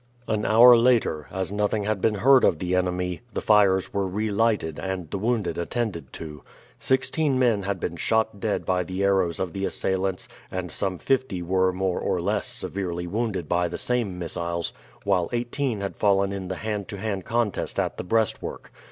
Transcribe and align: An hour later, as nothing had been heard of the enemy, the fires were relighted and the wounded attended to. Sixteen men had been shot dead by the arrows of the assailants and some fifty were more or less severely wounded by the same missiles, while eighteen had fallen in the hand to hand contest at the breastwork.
An 0.27 0.47
hour 0.47 0.75
later, 0.75 1.27
as 1.29 1.51
nothing 1.51 1.83
had 1.83 2.01
been 2.01 2.15
heard 2.15 2.43
of 2.43 2.57
the 2.57 2.73
enemy, 2.75 3.21
the 3.35 3.39
fires 3.39 3.93
were 3.93 4.07
relighted 4.07 4.79
and 4.79 5.07
the 5.11 5.19
wounded 5.19 5.59
attended 5.59 6.11
to. 6.13 6.41
Sixteen 6.79 7.37
men 7.37 7.61
had 7.61 7.79
been 7.79 7.97
shot 7.97 8.39
dead 8.39 8.65
by 8.65 8.83
the 8.83 9.03
arrows 9.03 9.39
of 9.39 9.53
the 9.53 9.63
assailants 9.63 10.27
and 10.49 10.71
some 10.71 10.97
fifty 10.97 11.43
were 11.43 11.71
more 11.71 11.99
or 11.99 12.19
less 12.19 12.47
severely 12.47 13.05
wounded 13.05 13.47
by 13.47 13.67
the 13.67 13.77
same 13.77 14.17
missiles, 14.17 14.73
while 15.03 15.29
eighteen 15.33 15.81
had 15.81 15.95
fallen 15.95 16.31
in 16.31 16.47
the 16.47 16.55
hand 16.55 16.87
to 16.87 16.97
hand 16.97 17.23
contest 17.25 17.79
at 17.79 17.97
the 17.97 18.03
breastwork. 18.03 18.71